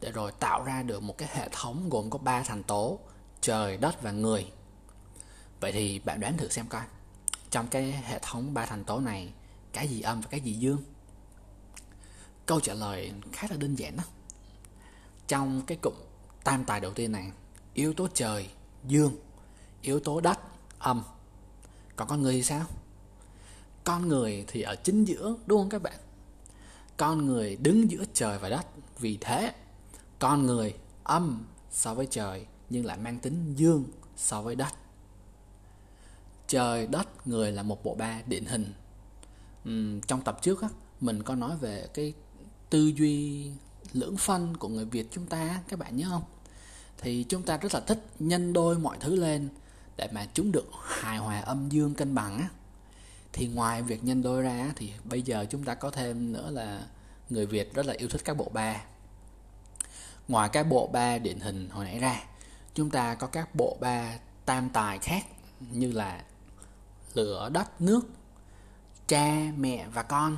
để 0.00 0.12
rồi 0.12 0.32
tạo 0.32 0.64
ra 0.64 0.82
được 0.82 1.02
một 1.02 1.18
cái 1.18 1.28
hệ 1.32 1.48
thống 1.52 1.88
gồm 1.90 2.10
có 2.10 2.18
ba 2.18 2.42
thành 2.42 2.62
tố 2.62 2.98
trời, 3.42 3.76
đất 3.76 4.02
và 4.02 4.10
người. 4.10 4.50
Vậy 5.60 5.72
thì 5.72 5.98
bạn 5.98 6.20
đoán 6.20 6.36
thử 6.36 6.48
xem 6.48 6.66
coi. 6.66 6.82
Trong 7.50 7.68
cái 7.68 7.92
hệ 7.92 8.18
thống 8.22 8.54
ba 8.54 8.66
thành 8.66 8.84
tố 8.84 9.00
này, 9.00 9.32
cái 9.72 9.88
gì 9.88 10.00
âm 10.00 10.20
và 10.20 10.28
cái 10.30 10.40
gì 10.40 10.52
dương? 10.52 10.82
Câu 12.46 12.60
trả 12.60 12.74
lời 12.74 13.12
khá 13.32 13.46
là 13.50 13.56
đơn 13.56 13.74
giản 13.78 13.96
đó. 13.96 14.02
Trong 15.28 15.62
cái 15.66 15.78
cụm 15.82 15.94
tam 16.44 16.64
tài 16.64 16.80
đầu 16.80 16.92
tiên 16.92 17.12
này, 17.12 17.32
yếu 17.74 17.92
tố 17.92 18.08
trời, 18.14 18.48
dương, 18.86 19.16
yếu 19.82 20.00
tố 20.00 20.20
đất, 20.20 20.38
âm. 20.78 21.02
Còn 21.96 22.08
con 22.08 22.22
người 22.22 22.32
thì 22.32 22.42
sao? 22.42 22.64
Con 23.84 24.08
người 24.08 24.44
thì 24.48 24.62
ở 24.62 24.76
chính 24.76 25.04
giữa, 25.04 25.36
đúng 25.46 25.60
không 25.60 25.68
các 25.68 25.82
bạn? 25.82 25.98
Con 26.96 27.26
người 27.26 27.56
đứng 27.56 27.90
giữa 27.90 28.04
trời 28.14 28.38
và 28.38 28.48
đất. 28.48 28.66
Vì 28.98 29.18
thế, 29.20 29.52
con 30.18 30.46
người 30.46 30.74
âm 31.04 31.44
so 31.70 31.94
với 31.94 32.06
trời 32.10 32.46
nhưng 32.70 32.86
lại 32.86 32.98
mang 32.98 33.18
tính 33.18 33.54
dương 33.56 33.84
so 34.16 34.42
với 34.42 34.54
đất 34.54 34.74
trời 36.46 36.86
đất 36.86 37.26
người 37.26 37.52
là 37.52 37.62
một 37.62 37.84
bộ 37.84 37.94
ba 37.94 38.22
điển 38.26 38.44
hình 38.44 38.72
uhm, 39.68 40.00
trong 40.00 40.22
tập 40.22 40.38
trước 40.42 40.62
á 40.62 40.68
mình 41.00 41.22
có 41.22 41.34
nói 41.34 41.56
về 41.56 41.88
cái 41.94 42.14
tư 42.70 42.92
duy 42.96 43.50
lưỡng 43.92 44.16
phân 44.16 44.56
của 44.56 44.68
người 44.68 44.84
việt 44.84 45.06
chúng 45.10 45.26
ta 45.26 45.62
các 45.68 45.78
bạn 45.78 45.96
nhớ 45.96 46.06
không 46.08 46.22
thì 47.02 47.24
chúng 47.28 47.42
ta 47.42 47.56
rất 47.56 47.74
là 47.74 47.80
thích 47.80 48.06
nhân 48.18 48.52
đôi 48.52 48.78
mọi 48.78 48.96
thứ 49.00 49.16
lên 49.16 49.48
để 49.96 50.08
mà 50.12 50.26
chúng 50.34 50.52
được 50.52 50.70
hài 50.82 51.18
hòa 51.18 51.40
âm 51.40 51.68
dương 51.68 51.94
cân 51.94 52.14
bằng 52.14 52.38
á. 52.38 52.48
Thì 53.32 53.48
ngoài 53.48 53.82
việc 53.82 54.04
nhân 54.04 54.22
đôi 54.22 54.42
ra 54.42 54.72
thì 54.76 54.92
bây 55.04 55.22
giờ 55.22 55.46
chúng 55.50 55.64
ta 55.64 55.74
có 55.74 55.90
thêm 55.90 56.32
nữa 56.32 56.50
là 56.50 56.86
người 57.30 57.46
Việt 57.46 57.74
rất 57.74 57.86
là 57.86 57.94
yêu 57.98 58.08
thích 58.08 58.22
các 58.24 58.36
bộ 58.36 58.48
ba. 58.52 58.82
Ngoài 60.28 60.48
các 60.52 60.62
bộ 60.62 60.86
ba 60.86 61.18
điển 61.18 61.40
hình 61.40 61.68
hồi 61.70 61.84
nãy 61.84 61.98
ra, 61.98 62.24
chúng 62.74 62.90
ta 62.90 63.14
có 63.14 63.26
các 63.26 63.54
bộ 63.54 63.76
ba 63.80 64.18
tam 64.44 64.70
tài 64.70 64.98
khác 64.98 65.26
như 65.60 65.92
là 65.92 66.24
lửa, 67.14 67.50
đất, 67.52 67.80
nước, 67.80 68.00
cha, 69.06 69.36
mẹ 69.56 69.86
và 69.94 70.02
con, 70.02 70.36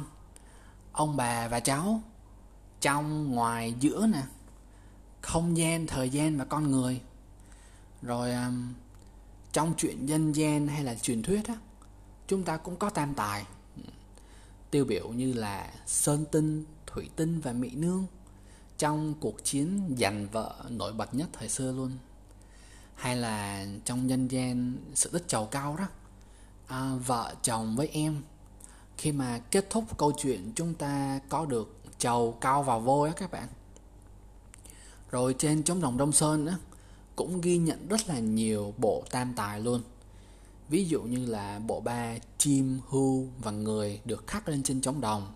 ông 0.92 1.16
bà 1.16 1.48
và 1.48 1.60
cháu, 1.60 2.02
trong, 2.80 3.32
ngoài, 3.32 3.74
giữa 3.80 4.06
nè 4.06 4.22
không 5.24 5.56
gian 5.56 5.86
thời 5.86 6.10
gian 6.10 6.38
và 6.38 6.44
con 6.44 6.70
người. 6.70 7.00
Rồi 8.02 8.32
um, 8.32 8.74
trong 9.52 9.74
chuyện 9.76 10.06
dân 10.06 10.32
gian 10.32 10.68
hay 10.68 10.84
là 10.84 10.94
truyền 10.94 11.22
thuyết 11.22 11.48
á 11.48 11.54
chúng 12.26 12.42
ta 12.42 12.56
cũng 12.56 12.76
có 12.76 12.90
tam 12.90 13.14
tài. 13.14 13.44
Tiêu 14.70 14.84
biểu 14.84 15.08
như 15.08 15.32
là 15.32 15.72
sơn 15.86 16.24
tinh 16.32 16.64
thủy 16.86 17.10
tinh 17.16 17.40
và 17.40 17.52
mỹ 17.52 17.70
nương 17.74 18.06
trong 18.78 19.14
cuộc 19.20 19.44
chiến 19.44 19.96
giành 19.98 20.28
vợ 20.32 20.54
nổi 20.68 20.92
bật 20.92 21.14
nhất 21.14 21.28
thời 21.32 21.48
xưa 21.48 21.72
luôn. 21.72 21.92
Hay 22.94 23.16
là 23.16 23.66
trong 23.84 24.06
nhân 24.06 24.28
gian 24.28 24.76
sự 24.94 25.10
tích 25.10 25.28
trầu 25.28 25.46
cao 25.46 25.76
đó 25.76 25.88
à, 26.66 26.94
vợ 27.06 27.34
chồng 27.42 27.76
với 27.76 27.88
em. 27.88 28.22
Khi 28.98 29.12
mà 29.12 29.38
kết 29.50 29.70
thúc 29.70 29.98
câu 29.98 30.12
chuyện 30.12 30.52
chúng 30.56 30.74
ta 30.74 31.20
có 31.28 31.46
được 31.46 31.76
trầu 31.98 32.38
cao 32.40 32.62
vào 32.62 32.80
vôi 32.80 33.08
á 33.08 33.14
các 33.16 33.30
bạn 33.30 33.48
rồi 35.14 35.34
trên 35.38 35.62
trống 35.62 35.80
đồng 35.80 35.96
đông 35.96 36.12
sơn 36.12 36.46
á, 36.46 36.56
cũng 37.16 37.40
ghi 37.40 37.58
nhận 37.58 37.88
rất 37.88 38.08
là 38.08 38.18
nhiều 38.18 38.74
bộ 38.78 39.04
tam 39.10 39.32
tài 39.36 39.60
luôn. 39.60 39.82
Ví 40.68 40.84
dụ 40.84 41.02
như 41.02 41.26
là 41.26 41.58
bộ 41.66 41.80
ba 41.80 42.14
chim, 42.38 42.80
hưu 42.88 43.28
và 43.38 43.50
người 43.50 44.00
được 44.04 44.26
khắc 44.26 44.48
lên 44.48 44.62
trên 44.62 44.80
trống 44.80 45.00
đồng 45.00 45.32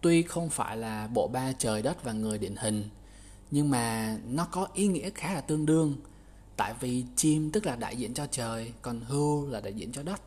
tuy 0.00 0.22
không 0.22 0.50
phải 0.50 0.76
là 0.76 1.06
bộ 1.06 1.28
ba 1.28 1.52
trời 1.52 1.82
đất 1.82 2.04
và 2.04 2.12
người 2.12 2.38
điển 2.38 2.56
hình, 2.56 2.88
nhưng 3.50 3.70
mà 3.70 4.16
nó 4.24 4.44
có 4.44 4.68
ý 4.74 4.86
nghĩa 4.86 5.10
khá 5.10 5.34
là 5.34 5.40
tương 5.40 5.66
đương. 5.66 5.96
Tại 6.56 6.74
vì 6.80 7.04
chim 7.16 7.50
tức 7.50 7.66
là 7.66 7.76
đại 7.76 7.96
diện 7.96 8.14
cho 8.14 8.26
trời, 8.26 8.72
còn 8.82 9.00
hưu 9.00 9.46
là 9.46 9.60
đại 9.60 9.72
diện 9.72 9.92
cho 9.92 10.02
đất. 10.02 10.20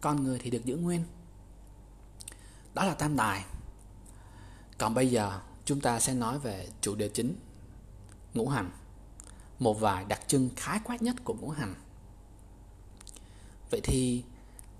Con 0.00 0.24
người 0.24 0.38
thì 0.38 0.50
được 0.50 0.64
giữ 0.64 0.76
nguyên. 0.76 1.04
Đó 2.74 2.84
là 2.84 2.94
tam 2.94 3.16
tài. 3.16 3.44
Còn 4.78 4.94
bây 4.94 5.10
giờ, 5.10 5.40
chúng 5.64 5.80
ta 5.80 6.00
sẽ 6.00 6.14
nói 6.14 6.38
về 6.38 6.68
chủ 6.80 6.94
đề 6.94 7.08
chính 7.08 7.34
ngũ 8.34 8.48
hành. 8.48 8.70
Một 9.58 9.80
vài 9.80 10.04
đặc 10.04 10.20
trưng 10.26 10.50
khái 10.56 10.80
quát 10.84 11.02
nhất 11.02 11.16
của 11.24 11.34
ngũ 11.34 11.50
hành. 11.50 11.74
Vậy 13.70 13.80
thì 13.84 14.24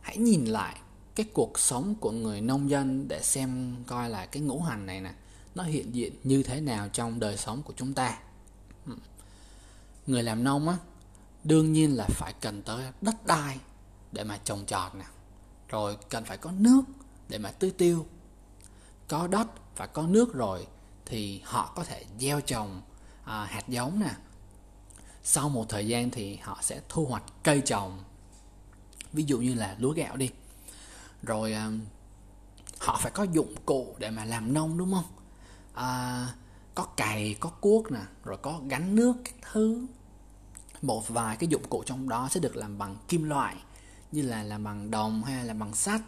hãy 0.01 0.17
nhìn 0.17 0.45
lại 0.45 0.81
cái 1.15 1.27
cuộc 1.33 1.59
sống 1.59 1.95
của 1.95 2.11
người 2.11 2.41
nông 2.41 2.71
dân 2.71 3.09
để 3.09 3.21
xem 3.23 3.77
coi 3.87 4.11
là 4.11 4.27
cái 4.27 4.43
ngũ 4.43 4.61
hành 4.61 4.87
này 4.87 5.01
nè, 5.01 5.15
nó 5.55 5.63
hiện 5.63 5.95
diện 5.95 6.13
như 6.25 6.43
thế 6.43 6.61
nào 6.61 6.89
trong 6.89 7.21
đời 7.21 7.37
sống 7.37 7.63
của 7.63 7.73
chúng 7.77 7.95
ta. 7.95 8.19
Người 10.07 10.23
làm 10.23 10.45
nông 10.45 10.69
á, 10.69 10.77
đương 11.45 11.73
nhiên 11.73 11.97
là 11.97 12.07
phải 12.09 12.35
cần 12.41 12.63
tới 12.63 12.87
đất 13.01 13.27
đai 13.27 13.59
để 14.13 14.25
mà 14.25 14.39
trồng 14.45 14.67
trọt 14.67 14.95
nè, 14.95 15.05
rồi 15.69 15.97
cần 16.11 16.25
phải 16.25 16.37
có 16.37 16.51
nước 16.51 16.83
để 17.29 17.39
mà 17.39 17.51
tưới 17.51 17.71
tiêu. 17.71 18.07
Có 19.09 19.27
đất 19.27 19.47
và 19.77 19.87
có 19.87 20.03
nước 20.03 20.35
rồi 20.35 20.67
thì 21.07 21.41
họ 21.45 21.73
có 21.77 21.85
thể 21.85 22.05
gieo 22.19 22.41
trồng 22.41 22.83
à, 23.25 23.45
hạt 23.45 23.69
giống 23.69 24.01
nè. 24.01 24.11
Sau 25.23 25.49
một 25.49 25.69
thời 25.69 25.87
gian 25.87 26.11
thì 26.11 26.37
họ 26.37 26.59
sẽ 26.63 26.81
thu 26.89 27.07
hoạch 27.07 27.23
cây 27.43 27.61
trồng. 27.61 28.05
Ví 29.13 29.25
dụ 29.27 29.39
như 29.39 29.55
là 29.55 29.77
lúa 29.79 29.93
gạo 29.93 30.17
đi. 30.17 30.31
Rồi 31.23 31.53
à, 31.53 31.71
họ 32.79 32.99
phải 33.03 33.13
có 33.13 33.23
dụng 33.23 33.55
cụ 33.67 33.97
để 33.99 34.11
mà 34.11 34.25
làm 34.25 34.55
nông 34.55 34.79
đúng 34.79 34.93
không? 34.93 35.05
À, 35.75 36.29
có 36.75 36.85
cày 36.85 37.37
có 37.41 37.51
cuốc 37.51 37.93
nè 37.93 38.01
rồi 38.25 38.37
có 38.43 38.61
gánh 38.69 38.95
nước 38.95 39.15
các 39.25 39.35
thứ. 39.53 39.87
Một 40.83 41.09
vài 41.09 41.37
cái 41.37 41.49
dụng 41.49 41.69
cụ 41.69 41.83
trong 41.87 42.09
đó 42.09 42.29
sẽ 42.31 42.41
được 42.41 42.57
làm 42.57 42.79
bằng 42.79 42.97
kim 43.09 43.25
loại 43.25 43.57
như 44.13 44.23
là 44.23 44.43
làm 44.43 44.65
bằng 44.65 44.91
đồng 44.91 45.25
hay 45.25 45.45
là 45.45 45.55
bằng 45.55 45.75
sắt. 45.75 46.01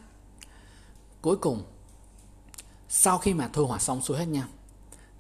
Cuối 1.21 1.37
cùng 1.37 1.65
sau 2.89 3.19
khi 3.19 3.35
mà 3.35 3.49
thu 3.53 3.67
hoạch 3.67 3.83
xong 3.83 4.03
xuôi 4.03 4.19
hết 4.19 4.25
nha 4.25 4.49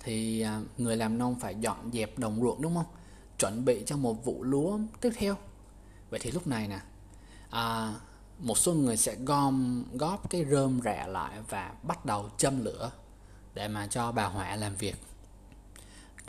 thì 0.00 0.41
à, 0.41 0.61
người 0.79 0.97
làm 0.97 1.19
nông 1.19 1.38
phải 1.41 1.55
dọn 1.61 1.91
dẹp 1.93 2.19
đồng 2.19 2.41
ruộng 2.41 2.62
đúng 2.62 2.75
không? 2.75 2.87
Chuẩn 3.38 3.65
bị 3.65 3.83
cho 3.87 3.97
một 3.97 4.25
vụ 4.25 4.43
lúa 4.43 4.79
tiếp 5.00 5.11
theo. 5.17 5.37
Vậy 6.11 6.21
thì 6.23 6.31
lúc 6.31 6.47
này 6.47 6.69
nè 6.69 6.81
à, 7.50 7.95
một 8.38 8.59
số 8.59 8.75
người 8.75 8.97
sẽ 8.97 9.15
gom 9.15 9.85
góp 9.93 10.31
cái 10.31 10.45
rơm 10.50 10.81
rạ 10.85 11.07
lại 11.07 11.38
và 11.49 11.75
bắt 11.83 12.07
đầu 12.07 12.31
châm 12.37 12.65
lửa 12.65 12.91
để 13.55 13.69
mà 13.69 13.87
cho 13.87 14.12
bà 14.12 14.25
họa 14.26 14.57
làm 14.57 14.76
việc. 14.76 14.97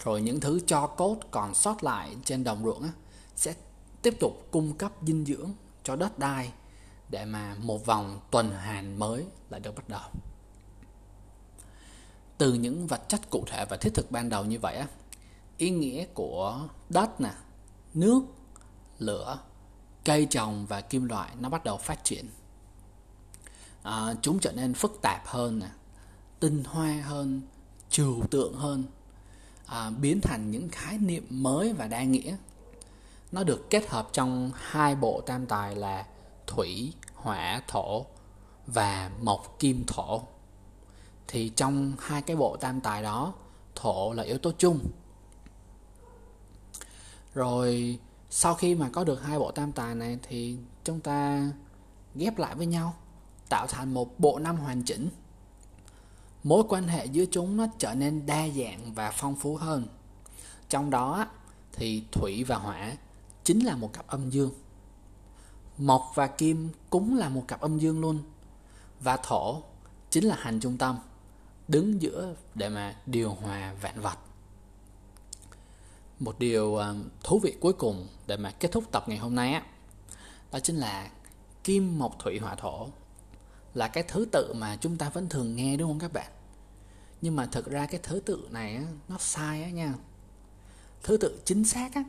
Rồi 0.03 0.21
những 0.21 0.39
thứ 0.39 0.59
cho 0.67 0.87
cốt 0.87 1.17
còn 1.31 1.55
sót 1.55 1.83
lại 1.83 2.15
trên 2.25 2.43
đồng 2.43 2.63
ruộng 2.63 2.83
á, 2.83 2.89
sẽ 3.35 3.53
tiếp 4.01 4.17
tục 4.19 4.47
cung 4.51 4.77
cấp 4.77 4.91
dinh 5.01 5.25
dưỡng 5.25 5.51
cho 5.83 5.95
đất 5.95 6.19
đai 6.19 6.51
để 7.09 7.25
mà 7.25 7.55
một 7.59 7.85
vòng 7.85 8.19
tuần 8.31 8.51
hoàn 8.51 8.99
mới 8.99 9.25
lại 9.49 9.59
được 9.59 9.75
bắt 9.75 9.89
đầu 9.89 10.09
từ 12.37 12.53
những 12.53 12.87
vật 12.87 13.01
chất 13.09 13.29
cụ 13.29 13.43
thể 13.47 13.65
và 13.69 13.77
thiết 13.77 13.93
thực 13.93 14.11
ban 14.11 14.29
đầu 14.29 14.45
như 14.45 14.59
vậy 14.59 14.75
á 14.75 14.87
ý 15.57 15.69
nghĩa 15.69 16.05
của 16.13 16.67
đất 16.89 17.21
nè 17.21 17.31
nước 17.93 18.21
lửa 18.99 19.39
cây 20.05 20.27
trồng 20.29 20.65
và 20.65 20.81
kim 20.81 21.05
loại 21.05 21.29
nó 21.39 21.49
bắt 21.49 21.63
đầu 21.63 21.77
phát 21.77 22.03
triển. 22.03 22.25
À, 23.83 24.13
chúng 24.21 24.39
trở 24.39 24.51
nên 24.51 24.73
phức 24.73 24.99
tạp 25.01 25.21
hơn 25.25 25.59
nè 25.59 25.69
tinh 26.39 26.63
hoa 26.63 27.01
hơn 27.03 27.41
trừu 27.89 28.23
tượng 28.31 28.53
hơn 28.53 28.83
à, 29.65 29.89
biến 29.89 30.21
thành 30.21 30.51
những 30.51 30.69
khái 30.69 30.97
niệm 30.97 31.27
mới 31.29 31.73
và 31.73 31.87
đa 31.87 32.03
nghĩa. 32.03 32.35
Nó 33.31 33.43
được 33.43 33.69
kết 33.69 33.89
hợp 33.89 34.09
trong 34.13 34.51
hai 34.55 34.95
bộ 34.95 35.21
tam 35.25 35.45
tài 35.45 35.75
là 35.75 36.05
thủy 36.47 36.93
hỏa 37.15 37.61
thổ 37.67 38.05
và 38.67 39.11
mộc 39.21 39.55
kim 39.59 39.83
thổ 39.87 40.21
thì 41.27 41.49
trong 41.49 41.93
hai 41.99 42.21
cái 42.21 42.35
bộ 42.35 42.57
tam 42.57 42.81
tài 42.81 43.03
đó, 43.03 43.33
thổ 43.75 44.13
là 44.13 44.23
yếu 44.23 44.37
tố 44.37 44.51
chung. 44.57 44.79
Rồi, 47.33 47.99
sau 48.29 48.53
khi 48.53 48.75
mà 48.75 48.89
có 48.93 49.03
được 49.03 49.23
hai 49.23 49.39
bộ 49.39 49.51
tam 49.51 49.71
tài 49.71 49.95
này 49.95 50.17
thì 50.23 50.57
chúng 50.83 50.99
ta 50.99 51.49
ghép 52.15 52.37
lại 52.37 52.55
với 52.55 52.65
nhau, 52.65 52.93
tạo 53.49 53.67
thành 53.67 53.93
một 53.93 54.19
bộ 54.19 54.39
năm 54.39 54.57
hoàn 54.57 54.83
chỉnh. 54.83 55.09
Mối 56.43 56.63
quan 56.69 56.87
hệ 56.87 57.05
giữa 57.05 57.25
chúng 57.31 57.57
nó 57.57 57.67
trở 57.77 57.93
nên 57.93 58.25
đa 58.25 58.47
dạng 58.47 58.93
và 58.93 59.11
phong 59.11 59.35
phú 59.35 59.55
hơn. 59.55 59.87
Trong 60.69 60.89
đó 60.89 61.27
thì 61.73 62.03
thủy 62.11 62.43
và 62.43 62.55
hỏa 62.55 62.93
chính 63.43 63.59
là 63.59 63.75
một 63.75 63.93
cặp 63.93 64.07
âm 64.07 64.29
dương. 64.29 64.51
Mộc 65.77 66.11
và 66.15 66.27
kim 66.27 66.69
cũng 66.89 67.17
là 67.17 67.29
một 67.29 67.43
cặp 67.47 67.61
âm 67.61 67.79
dương 67.79 68.01
luôn. 68.01 68.19
Và 68.99 69.17
thổ 69.17 69.61
chính 70.09 70.25
là 70.25 70.35
hành 70.35 70.59
trung 70.59 70.77
tâm 70.77 70.97
đứng 71.67 72.01
giữa 72.01 72.35
để 72.55 72.69
mà 72.69 72.95
điều 73.05 73.33
hòa 73.33 73.73
vạn 73.81 74.01
vật. 74.01 74.17
Một 76.19 76.39
điều 76.39 76.75
ờ, 76.75 76.95
thú 77.23 77.39
vị 77.39 77.55
cuối 77.59 77.73
cùng 77.73 78.07
để 78.27 78.37
mà 78.37 78.51
kết 78.51 78.71
thúc 78.71 78.91
tập 78.91 79.03
ngày 79.07 79.17
hôm 79.17 79.35
nay 79.35 79.53
á 79.53 79.63
đó 80.51 80.59
chính 80.59 80.75
là 80.75 81.11
kim 81.63 81.99
mộc 81.99 82.19
thủy 82.19 82.39
hỏa 82.39 82.55
thổ 82.55 82.87
là 83.73 83.87
cái 83.87 84.03
thứ 84.07 84.25
tự 84.31 84.53
mà 84.53 84.77
chúng 84.81 84.97
ta 84.97 85.09
vẫn 85.09 85.29
thường 85.29 85.55
nghe 85.55 85.77
đúng 85.77 85.89
không 85.89 85.99
các 85.99 86.13
bạn? 86.13 86.31
Nhưng 87.21 87.35
mà 87.35 87.45
thực 87.45 87.65
ra 87.65 87.85
cái 87.85 87.99
thứ 88.03 88.19
tự 88.19 88.47
này 88.51 88.75
á, 88.75 88.83
nó 89.07 89.17
sai 89.19 89.63
á 89.63 89.69
nha. 89.69 89.93
Thứ 91.03 91.17
tự 91.17 91.41
chính 91.45 91.65
xác 91.65 91.95
á, 91.95 92.03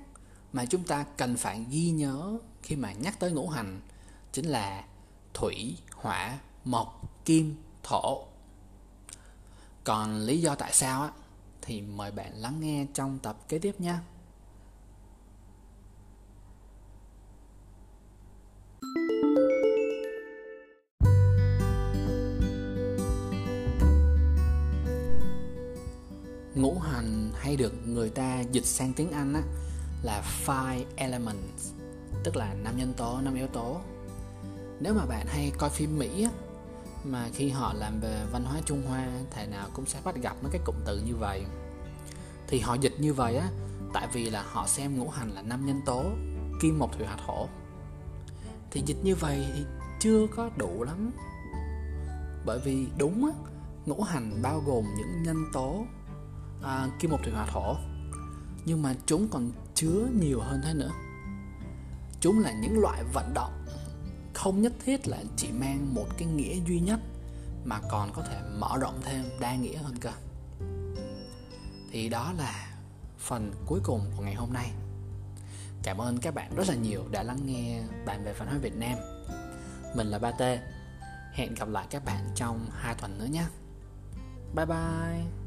mà 0.52 0.64
chúng 0.66 0.84
ta 0.84 1.04
cần 1.16 1.36
phải 1.36 1.66
ghi 1.70 1.90
nhớ 1.90 2.38
khi 2.62 2.76
mà 2.76 2.92
nhắc 2.92 3.20
tới 3.20 3.32
ngũ 3.32 3.48
hành 3.48 3.80
chính 4.32 4.46
là 4.46 4.84
thủy 5.34 5.76
hỏa 5.92 6.38
mộc 6.64 7.02
kim 7.24 7.56
thổ 7.82 8.26
còn 9.88 10.20
lý 10.20 10.40
do 10.40 10.54
tại 10.54 10.72
sao 10.72 11.02
á 11.02 11.10
thì 11.62 11.80
mời 11.80 12.10
bạn 12.10 12.32
lắng 12.34 12.60
nghe 12.60 12.86
trong 12.94 13.18
tập 13.22 13.36
kế 13.48 13.58
tiếp 13.58 13.80
nhé. 13.80 13.94
Ngũ 26.54 26.78
hành 26.78 27.30
hay 27.34 27.56
được 27.56 27.72
người 27.86 28.10
ta 28.10 28.40
dịch 28.40 28.64
sang 28.64 28.92
tiếng 28.92 29.10
Anh 29.10 29.34
á, 29.34 29.42
là 30.02 30.22
five 30.46 30.84
elements, 30.96 31.72
tức 32.24 32.36
là 32.36 32.54
năm 32.54 32.76
nhân 32.76 32.94
tố, 32.96 33.20
năm 33.20 33.34
yếu 33.34 33.46
tố. 33.46 33.80
nếu 34.80 34.94
mà 34.94 35.06
bạn 35.06 35.26
hay 35.26 35.52
coi 35.58 35.70
phim 35.70 35.98
mỹ 35.98 36.22
á 36.24 36.30
mà 37.12 37.28
khi 37.32 37.48
họ 37.48 37.72
làm 37.72 38.00
về 38.00 38.26
văn 38.32 38.44
hóa 38.44 38.60
trung 38.64 38.82
hoa 38.86 39.08
thầy 39.30 39.46
nào 39.46 39.68
cũng 39.72 39.86
sẽ 39.86 40.00
bắt 40.04 40.16
gặp 40.16 40.36
mấy 40.42 40.52
cái 40.52 40.60
cụm 40.64 40.74
từ 40.86 41.02
như 41.06 41.16
vậy. 41.16 41.44
Thì 42.48 42.60
họ 42.60 42.74
dịch 42.74 42.94
như 42.98 43.14
vậy 43.14 43.36
á 43.36 43.48
tại 43.92 44.08
vì 44.12 44.30
là 44.30 44.44
họ 44.52 44.66
xem 44.66 44.98
ngũ 44.98 45.08
hành 45.08 45.30
là 45.30 45.42
năm 45.42 45.66
nhân 45.66 45.80
tố 45.86 46.04
kim 46.60 46.78
mộc 46.78 46.92
thủy 46.92 47.06
hỏa 47.06 47.16
thổ 47.26 47.48
thì 48.70 48.82
dịch 48.86 48.98
như 49.02 49.14
vậy 49.14 49.46
thì 49.54 49.64
chưa 50.00 50.26
có 50.36 50.50
đủ 50.56 50.84
lắm. 50.84 51.10
Bởi 52.46 52.60
vì 52.64 52.86
đúng 52.98 53.24
á 53.24 53.32
ngũ 53.86 54.02
hành 54.02 54.42
bao 54.42 54.62
gồm 54.66 54.84
những 54.98 55.22
nhân 55.22 55.36
tố 55.52 55.84
à, 56.62 56.88
kim 56.98 57.10
mộc 57.10 57.22
thủy 57.22 57.32
hỏa 57.32 57.46
thổ 57.46 57.76
nhưng 58.64 58.82
mà 58.82 58.94
chúng 59.06 59.28
còn 59.28 59.50
chứa 59.74 60.08
nhiều 60.20 60.40
hơn 60.40 60.60
thế 60.64 60.74
nữa. 60.74 60.90
Chúng 62.20 62.40
là 62.40 62.52
những 62.52 62.78
loại 62.78 63.04
vận 63.12 63.34
động 63.34 63.57
không 64.38 64.62
nhất 64.62 64.72
thiết 64.84 65.08
là 65.08 65.22
chỉ 65.36 65.52
mang 65.52 65.94
một 65.94 66.06
cái 66.18 66.28
nghĩa 66.28 66.56
duy 66.66 66.80
nhất, 66.80 67.00
mà 67.64 67.80
còn 67.90 68.12
có 68.12 68.22
thể 68.22 68.40
mở 68.58 68.78
rộng 68.80 69.00
thêm 69.04 69.24
đa 69.40 69.54
nghĩa 69.54 69.76
hơn 69.76 69.94
cơ. 70.00 70.10
Thì 71.90 72.08
đó 72.08 72.32
là 72.38 72.76
phần 73.18 73.52
cuối 73.66 73.80
cùng 73.82 74.10
của 74.16 74.22
ngày 74.22 74.34
hôm 74.34 74.52
nay. 74.52 74.70
Cảm 75.82 76.00
ơn 76.00 76.18
các 76.18 76.34
bạn 76.34 76.56
rất 76.56 76.68
là 76.68 76.74
nhiều 76.74 77.04
đã 77.10 77.22
lắng 77.22 77.40
nghe 77.46 77.82
bạn 78.06 78.24
về 78.24 78.32
văn 78.32 78.48
hóa 78.48 78.58
việt 78.58 78.76
nam. 78.76 78.98
Mình 79.96 80.06
là 80.06 80.18
ba 80.18 80.30
t 80.30 80.42
hẹn 81.32 81.54
gặp 81.54 81.68
lại 81.68 81.86
các 81.90 82.04
bạn 82.04 82.30
trong 82.34 82.66
hai 82.72 82.94
tuần 82.94 83.18
nữa 83.18 83.26
nhé. 83.26 83.44
Bye 84.54 84.66
bye. 84.66 85.37